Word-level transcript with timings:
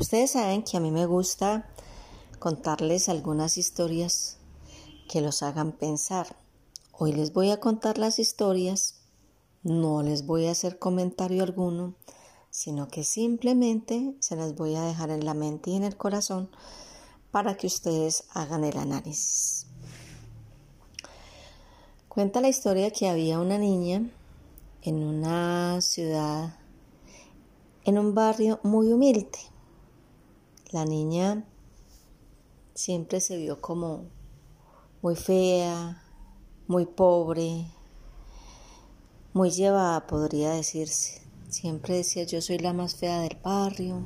Ustedes 0.00 0.30
saben 0.30 0.62
que 0.62 0.76
a 0.76 0.80
mí 0.80 0.92
me 0.92 1.06
gusta 1.06 1.68
contarles 2.38 3.08
algunas 3.08 3.58
historias 3.58 4.36
que 5.10 5.20
los 5.20 5.42
hagan 5.42 5.72
pensar. 5.72 6.36
Hoy 6.92 7.12
les 7.12 7.32
voy 7.32 7.50
a 7.50 7.58
contar 7.58 7.98
las 7.98 8.20
historias, 8.20 9.00
no 9.64 10.04
les 10.04 10.24
voy 10.24 10.46
a 10.46 10.52
hacer 10.52 10.78
comentario 10.78 11.42
alguno, 11.42 11.94
sino 12.48 12.86
que 12.86 13.02
simplemente 13.02 14.14
se 14.20 14.36
las 14.36 14.54
voy 14.54 14.76
a 14.76 14.82
dejar 14.82 15.10
en 15.10 15.24
la 15.24 15.34
mente 15.34 15.70
y 15.70 15.76
en 15.76 15.82
el 15.82 15.96
corazón 15.96 16.48
para 17.32 17.56
que 17.56 17.66
ustedes 17.66 18.22
hagan 18.30 18.62
el 18.62 18.78
análisis. 18.78 19.66
Cuenta 22.08 22.40
la 22.40 22.48
historia 22.48 22.92
que 22.92 23.08
había 23.08 23.40
una 23.40 23.58
niña 23.58 24.08
en 24.82 25.02
una 25.02 25.80
ciudad, 25.80 26.56
en 27.84 27.98
un 27.98 28.14
barrio 28.14 28.60
muy 28.62 28.92
humilde. 28.92 29.38
La 30.70 30.84
niña 30.84 31.46
siempre 32.74 33.22
se 33.22 33.38
vio 33.38 33.58
como 33.60 34.04
muy 35.00 35.16
fea, 35.16 36.02
muy 36.66 36.84
pobre, 36.84 37.66
muy 39.32 39.50
llevada, 39.50 40.06
podría 40.06 40.50
decirse. 40.50 41.22
Siempre 41.48 41.96
decía, 41.96 42.24
yo 42.24 42.42
soy 42.42 42.58
la 42.58 42.74
más 42.74 42.96
fea 42.96 43.22
del 43.22 43.38
barrio, 43.42 44.04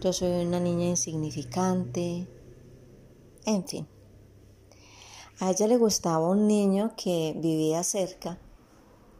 yo 0.00 0.12
soy 0.12 0.44
una 0.44 0.58
niña 0.58 0.86
insignificante, 0.86 2.26
en 3.44 3.68
fin. 3.68 3.86
A 5.38 5.52
ella 5.52 5.68
le 5.68 5.76
gustaba 5.76 6.28
un 6.28 6.48
niño 6.48 6.94
que 6.96 7.36
vivía 7.38 7.84
cerca, 7.84 8.40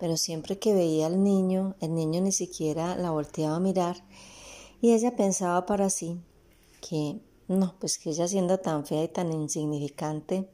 pero 0.00 0.17
siempre 0.17 0.59
que 0.59 0.75
veía 0.75 1.06
al 1.06 1.22
niño, 1.22 1.77
el 1.81 1.94
niño 1.94 2.20
ni 2.22 2.33
siquiera 2.33 2.97
la 2.97 3.12
volteaba 3.12 3.55
a 3.55 3.61
mirar 3.61 4.03
y 4.81 4.92
ella 4.92 5.14
pensaba 5.14 5.64
para 5.64 5.91
sí, 5.91 6.20
que 6.89 7.20
no, 7.48 7.75
pues 7.79 7.98
que 7.98 8.11
ella 8.11 8.27
siendo 8.27 8.59
tan 8.59 8.87
fea 8.87 9.05
y 9.05 9.09
tan 9.09 9.33
insignificante, 9.33 10.51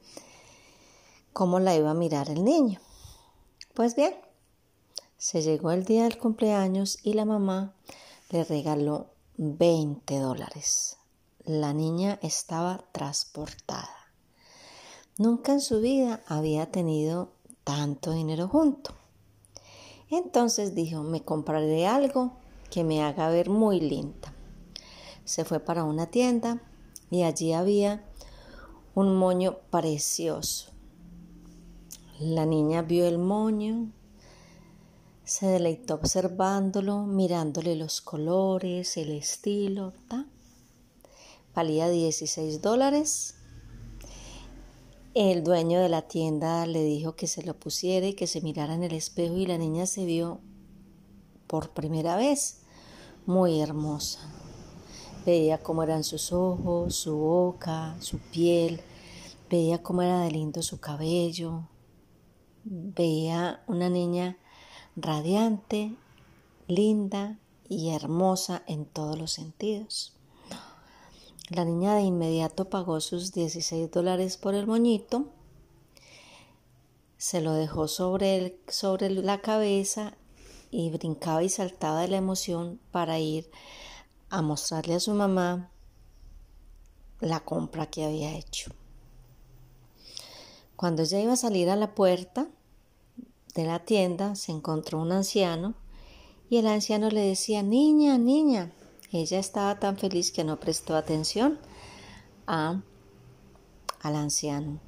¿cómo 1.32 1.58
la 1.58 1.74
iba 1.74 1.90
a 1.90 1.94
mirar 1.94 2.30
el 2.30 2.44
niño? 2.44 2.80
Pues 3.74 3.96
bien, 3.96 4.14
se 5.16 5.42
llegó 5.42 5.70
el 5.70 5.84
día 5.84 6.04
del 6.04 6.18
cumpleaños 6.18 6.98
y 7.02 7.14
la 7.14 7.24
mamá 7.24 7.74
le 8.30 8.44
regaló 8.44 9.10
20 9.36 10.18
dólares. 10.18 10.98
La 11.44 11.72
niña 11.72 12.18
estaba 12.22 12.84
transportada. 12.92 13.96
Nunca 15.18 15.52
en 15.52 15.60
su 15.60 15.80
vida 15.80 16.22
había 16.26 16.70
tenido 16.70 17.32
tanto 17.64 18.12
dinero 18.12 18.48
junto. 18.48 18.94
Entonces 20.10 20.74
dijo, 20.74 21.02
me 21.02 21.22
compraré 21.22 21.86
algo 21.86 22.32
que 22.70 22.84
me 22.84 23.02
haga 23.02 23.28
ver 23.28 23.48
muy 23.48 23.80
linda 23.80 24.34
se 25.24 25.44
fue 25.44 25.60
para 25.60 25.84
una 25.84 26.06
tienda 26.06 26.62
y 27.10 27.22
allí 27.22 27.52
había 27.52 28.04
un 28.94 29.16
moño 29.16 29.58
precioso. 29.70 30.70
La 32.18 32.46
niña 32.46 32.82
vio 32.82 33.06
el 33.06 33.18
moño, 33.18 33.90
se 35.24 35.46
deleitó 35.46 35.94
observándolo, 35.94 37.04
mirándole 37.04 37.76
los 37.76 38.00
colores, 38.00 38.96
el 38.96 39.12
estilo. 39.12 39.92
Valía 41.54 41.88
16 41.88 42.60
dólares. 42.60 43.36
El 45.14 45.44
dueño 45.44 45.80
de 45.80 45.88
la 45.88 46.02
tienda 46.02 46.66
le 46.66 46.82
dijo 46.84 47.16
que 47.16 47.26
se 47.26 47.42
lo 47.42 47.58
pusiera 47.58 48.06
y 48.06 48.14
que 48.14 48.26
se 48.26 48.40
mirara 48.40 48.74
en 48.74 48.82
el 48.82 48.92
espejo 48.92 49.36
y 49.36 49.46
la 49.46 49.58
niña 49.58 49.86
se 49.86 50.04
vio 50.04 50.40
por 51.46 51.70
primera 51.70 52.16
vez 52.16 52.62
muy 53.26 53.60
hermosa. 53.60 54.41
Veía 55.24 55.58
cómo 55.58 55.82
eran 55.82 56.02
sus 56.02 56.32
ojos, 56.32 56.96
su 56.96 57.16
boca, 57.16 57.96
su 58.00 58.18
piel, 58.18 58.80
veía 59.48 59.82
cómo 59.82 60.02
era 60.02 60.20
de 60.22 60.30
lindo 60.30 60.62
su 60.62 60.80
cabello, 60.80 61.68
veía 62.64 63.62
una 63.66 63.88
niña 63.88 64.36
radiante, 64.96 65.94
linda 66.66 67.38
y 67.68 67.90
hermosa 67.90 68.62
en 68.66 68.84
todos 68.84 69.18
los 69.18 69.30
sentidos. 69.30 70.16
La 71.48 71.64
niña 71.64 71.94
de 71.94 72.02
inmediato 72.02 72.68
pagó 72.68 73.00
sus 73.00 73.32
16 73.32 73.90
dólares 73.90 74.36
por 74.36 74.54
el 74.54 74.66
moñito, 74.66 75.26
se 77.16 77.40
lo 77.40 77.52
dejó 77.52 77.86
sobre, 77.86 78.58
sobre 78.66 79.08
la 79.10 79.40
cabeza 79.40 80.16
y 80.72 80.90
brincaba 80.90 81.44
y 81.44 81.48
saltaba 81.48 82.00
de 82.00 82.08
la 82.08 82.16
emoción 82.16 82.80
para 82.90 83.20
ir 83.20 83.48
a 84.32 84.40
mostrarle 84.40 84.94
a 84.94 85.00
su 85.00 85.12
mamá 85.12 85.70
la 87.20 87.40
compra 87.40 87.86
que 87.86 88.02
había 88.02 88.34
hecho. 88.34 88.72
Cuando 90.74 91.02
ella 91.02 91.20
iba 91.20 91.34
a 91.34 91.36
salir 91.36 91.68
a 91.68 91.76
la 91.76 91.94
puerta 91.94 92.48
de 93.54 93.64
la 93.64 93.80
tienda, 93.80 94.34
se 94.34 94.50
encontró 94.50 95.00
un 95.00 95.12
anciano 95.12 95.74
y 96.48 96.56
el 96.56 96.66
anciano 96.66 97.10
le 97.10 97.20
decía, 97.20 97.62
niña, 97.62 98.16
niña. 98.16 98.72
Ella 99.12 99.38
estaba 99.38 99.78
tan 99.78 99.98
feliz 99.98 100.32
que 100.32 100.44
no 100.44 100.58
prestó 100.58 100.96
atención 100.96 101.58
a, 102.46 102.80
al 104.00 104.16
anciano. 104.16 104.80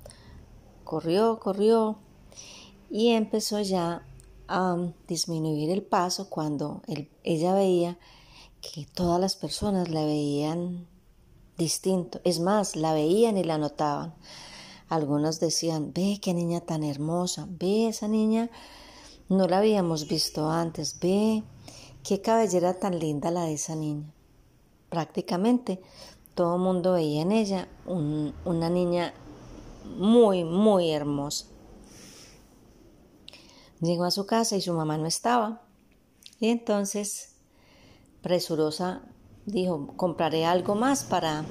Corrió, 0.84 1.38
corrió 1.38 1.98
y 2.90 3.10
empezó 3.10 3.60
ya 3.60 4.06
a 4.48 4.78
disminuir 5.06 5.68
el 5.68 5.82
paso 5.82 6.30
cuando 6.30 6.80
ella 7.22 7.52
veía 7.52 7.98
que 8.72 8.86
todas 8.86 9.20
las 9.20 9.36
personas 9.36 9.88
la 9.90 10.04
veían 10.04 10.86
distinto. 11.58 12.20
Es 12.24 12.40
más, 12.40 12.76
la 12.76 12.92
veían 12.92 13.36
y 13.36 13.44
la 13.44 13.58
notaban. 13.58 14.14
Algunos 14.88 15.40
decían, 15.40 15.92
ve 15.94 16.18
qué 16.20 16.34
niña 16.34 16.60
tan 16.60 16.82
hermosa, 16.84 17.46
ve 17.48 17.88
esa 17.88 18.08
niña, 18.08 18.50
no 19.28 19.48
la 19.48 19.58
habíamos 19.58 20.08
visto 20.08 20.50
antes, 20.50 20.98
ve 21.00 21.42
qué 22.02 22.20
cabellera 22.20 22.78
tan 22.78 22.98
linda 22.98 23.30
la 23.30 23.44
de 23.44 23.54
esa 23.54 23.74
niña. 23.74 24.12
Prácticamente 24.90 25.80
todo 26.34 26.56
el 26.56 26.62
mundo 26.62 26.92
veía 26.92 27.22
en 27.22 27.32
ella 27.32 27.68
una 27.86 28.70
niña 28.70 29.14
muy, 29.96 30.44
muy 30.44 30.90
hermosa. 30.90 31.46
Llegó 33.80 34.04
a 34.04 34.10
su 34.10 34.26
casa 34.26 34.56
y 34.56 34.60
su 34.60 34.72
mamá 34.72 34.96
no 34.98 35.06
estaba. 35.06 35.62
Y 36.40 36.48
entonces 36.48 37.33
presurosa 38.24 39.02
dijo, 39.44 39.88
compraré 39.98 40.46
algo 40.46 40.74
más 40.74 41.04
para 41.04 41.44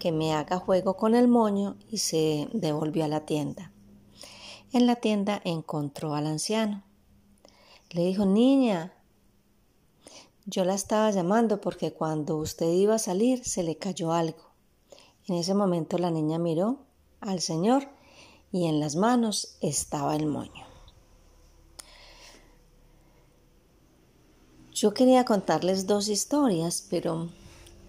que 0.00 0.10
me 0.10 0.34
haga 0.34 0.58
juego 0.58 0.96
con 0.96 1.14
el 1.14 1.28
moño 1.28 1.76
y 1.88 1.98
se 1.98 2.48
devolvió 2.52 3.04
a 3.04 3.08
la 3.08 3.26
tienda. 3.26 3.70
En 4.72 4.88
la 4.88 4.96
tienda 4.96 5.40
encontró 5.44 6.16
al 6.16 6.26
anciano. 6.26 6.82
Le 7.90 8.04
dijo, 8.06 8.26
niña, 8.26 8.92
yo 10.46 10.64
la 10.64 10.74
estaba 10.74 11.12
llamando 11.12 11.60
porque 11.60 11.92
cuando 11.92 12.36
usted 12.36 12.68
iba 12.72 12.96
a 12.96 12.98
salir 12.98 13.44
se 13.44 13.62
le 13.62 13.76
cayó 13.76 14.12
algo. 14.12 14.50
En 15.28 15.36
ese 15.36 15.54
momento 15.54 15.96
la 15.98 16.10
niña 16.10 16.40
miró 16.40 16.80
al 17.20 17.40
señor 17.40 17.86
y 18.50 18.66
en 18.66 18.80
las 18.80 18.96
manos 18.96 19.58
estaba 19.60 20.16
el 20.16 20.26
moño. 20.26 20.69
Yo 24.72 24.94
quería 24.94 25.24
contarles 25.24 25.88
dos 25.88 26.08
historias, 26.08 26.86
pero 26.88 27.28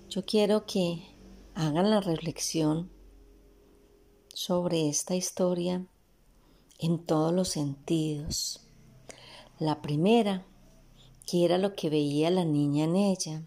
yo 0.09 0.25
quiero 0.25 0.65
que 0.65 1.03
hagan 1.53 1.91
la 1.91 2.01
reflexión 2.01 2.89
sobre 4.33 4.89
esta 4.89 5.15
historia 5.15 5.85
en 6.79 7.05
todos 7.05 7.33
los 7.33 7.49
sentidos. 7.49 8.61
La 9.59 9.83
primera, 9.83 10.43
que 11.27 11.45
era 11.45 11.59
lo 11.59 11.75
que 11.75 11.91
veía 11.91 12.31
la 12.31 12.45
niña 12.45 12.85
en 12.85 12.95
ella, 12.95 13.43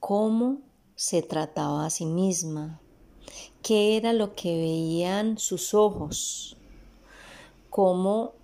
cómo 0.00 0.62
se 0.96 1.20
trataba 1.20 1.84
a 1.84 1.90
sí 1.90 2.06
misma, 2.06 2.80
qué 3.62 3.98
era 3.98 4.14
lo 4.14 4.34
que 4.34 4.56
veían 4.56 5.36
sus 5.36 5.74
ojos, 5.74 6.56
cómo 7.68 8.37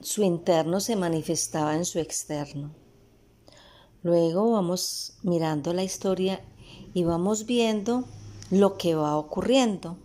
su 0.00 0.22
interno 0.22 0.80
se 0.80 0.96
manifestaba 0.96 1.74
en 1.74 1.84
su 1.84 1.98
externo. 1.98 2.74
Luego 4.02 4.52
vamos 4.52 5.14
mirando 5.22 5.72
la 5.72 5.82
historia 5.82 6.40
y 6.94 7.04
vamos 7.04 7.46
viendo 7.46 8.04
lo 8.50 8.76
que 8.76 8.94
va 8.94 9.16
ocurriendo. 9.16 9.98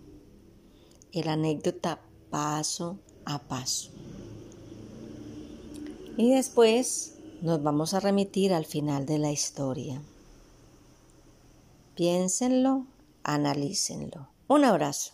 El 1.11 1.27
anécdota 1.27 2.01
paso 2.29 2.97
a 3.25 3.39
paso. 3.39 3.91
Y 6.17 6.31
después 6.31 7.17
nos 7.41 7.61
vamos 7.61 7.93
a 7.93 7.99
remitir 7.99 8.53
al 8.53 8.65
final 8.65 9.05
de 9.05 9.19
la 9.19 9.31
historia. 9.31 10.01
Piénsenlo, 11.95 12.87
analícenlo. 13.23 14.29
Un 14.47 14.65
abrazo. 14.65 15.13